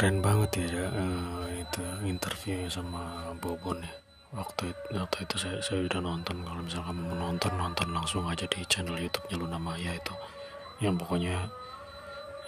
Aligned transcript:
keren 0.00 0.24
banget 0.24 0.64
ya 0.64 0.88
uh, 0.96 1.44
itu 1.52 1.84
interview 2.08 2.64
sama 2.72 3.36
Bobon 3.36 3.84
ya. 3.84 3.92
Waktu 4.32 4.72
itu, 4.72 4.96
waktu 4.96 5.28
itu 5.28 5.36
saya, 5.36 5.60
saya 5.60 5.84
udah 5.84 6.00
nonton 6.00 6.40
kalau 6.40 6.64
misalnya 6.64 6.88
kamu 6.88 7.00
mau 7.04 7.16
nonton 7.28 7.52
nonton 7.60 7.88
langsung 7.92 8.24
aja 8.24 8.48
di 8.48 8.64
channel 8.64 8.96
YouTube-nya 8.96 9.36
Luna 9.36 9.60
Maya 9.60 9.92
itu. 9.92 10.16
Yang 10.80 11.04
pokoknya 11.04 11.36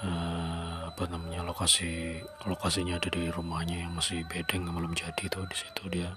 uh, 0.00 0.88
apa 0.88 1.04
namanya 1.12 1.44
lokasi 1.44 2.24
lokasinya 2.48 2.96
ada 2.96 3.12
di 3.12 3.28
rumahnya 3.28 3.84
yang 3.84 3.92
masih 3.92 4.24
bedeng 4.32 4.64
belum 4.72 4.96
jadi 4.96 5.20
itu 5.20 5.40
di 5.44 5.56
situ 5.60 5.82
dia 5.92 6.08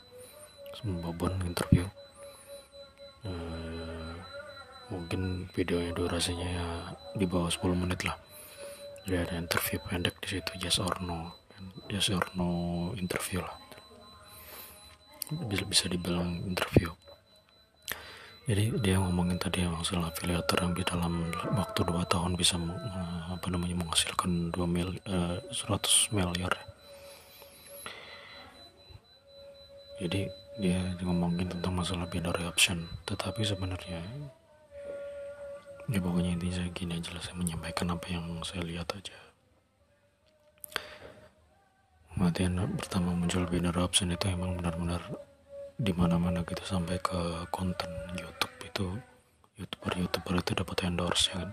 sama 0.79 1.04
Bobon 1.04 1.36
interview. 1.43 1.83
Uh, 3.27 4.15
mungkin 4.88 5.52
videonya 5.52 5.91
durasinya 5.91 6.47
ya 6.47 6.67
di 7.20 7.27
bawah 7.27 7.52
10 7.52 7.75
menit 7.75 8.07
lah 8.07 8.15
jadi 9.05 9.21
ada 9.21 9.37
interview 9.37 9.77
pendek 9.85 10.17
di 10.17 10.27
situ 10.38 10.52
yes 10.57 10.81
or 10.81 10.98
no 11.05 11.45
yes 11.93 12.09
or 12.09 12.25
no 12.34 12.89
interview 12.98 13.38
lah. 13.41 13.53
Bisa 15.45 15.66
bisa 15.66 15.85
dibilang 15.85 16.41
interview. 16.45 16.89
Jadi 18.45 18.77
dia 18.81 19.02
ngomongin 19.02 19.41
tadi 19.41 19.66
masalah 19.66 20.13
afiliator 20.13 20.61
yang 20.61 20.73
di 20.77 20.85
dalam 20.85 21.33
waktu 21.57 21.81
dua 21.81 22.05
tahun 22.05 22.38
bisa 22.38 22.61
apa 23.33 23.45
namanya 23.49 23.73
menghasilkan 23.73 24.53
2 24.53 24.70
mil 24.70 24.94
uh, 25.09 25.41
100 25.49 26.13
miliar. 26.13 26.53
Jadi 29.97 30.30
dia 30.61 30.77
ngomongin 31.02 31.49
tentang 31.49 31.73
masalah 31.73 32.05
binary 32.08 32.45
option 32.45 32.85
tetapi 33.03 33.44
sebenarnya 33.44 33.99
ya 35.85 35.99
pokoknya 36.02 36.34
intinya 36.34 36.55
saya 36.57 36.70
gini 36.73 36.98
aja 36.98 37.09
lah 37.13 37.21
saya 37.21 37.35
menyampaikan 37.38 37.94
apa 37.94 38.07
yang 38.09 38.25
saya 38.41 38.66
lihat 38.66 38.89
aja. 38.98 39.17
Kematian 42.16 42.55
pertama 42.80 43.11
muncul 43.11 43.44
binary 43.45 43.83
option 43.83 44.08
itu 44.09 44.25
emang 44.31 44.56
benar-benar 44.56 45.03
di 45.75 45.91
mana-mana 45.91 46.47
kita 46.47 46.63
sampai 46.63 46.95
ke 47.03 47.44
konten 47.52 47.91
YouTube 48.16 48.56
itu. 48.63 48.88
Youtuber-youtuber 49.56 50.39
itu 50.39 50.52
dapat 50.56 50.78
endorse 50.88 51.31
ya 51.31 51.44
kan? 51.44 51.50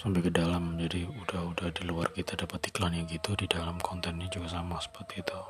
Sampai 0.00 0.24
ke 0.24 0.32
dalam 0.32 0.80
jadi 0.80 1.04
udah 1.04 1.52
udah 1.52 1.68
di 1.72 1.82
luar 1.84 2.08
kita 2.16 2.32
dapat 2.36 2.72
iklannya 2.72 3.04
gitu 3.04 3.36
di 3.36 3.44
dalam 3.44 3.76
kontennya 3.84 4.28
juga 4.32 4.48
sama 4.48 4.80
seperti 4.80 5.20
itu. 5.20 5.40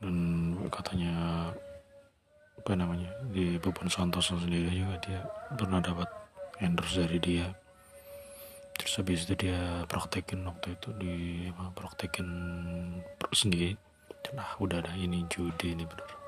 Dan 0.00 0.16
katanya 0.72 1.12
apa 2.62 2.78
namanya 2.78 3.10
di 3.34 3.58
Bubun 3.58 3.90
Santoso 3.90 4.38
sendiri 4.38 4.70
juga 4.70 4.94
dia 5.02 5.18
pernah 5.58 5.82
dapat 5.82 6.06
endorse 6.62 7.02
dari 7.02 7.18
dia. 7.18 7.50
Terus 8.78 9.02
habis 9.02 9.26
itu 9.26 9.34
dia 9.34 9.82
praktekin 9.90 10.46
waktu 10.46 10.78
itu 10.78 10.88
di 10.94 11.14
praktekin 11.74 12.30
sendiri. 13.34 13.74
Dan 14.22 14.38
ah 14.38 14.54
udah 14.62 14.78
ada 14.78 14.94
ini 14.94 15.26
judi 15.26 15.74
ini 15.74 15.82
bener 15.82 16.21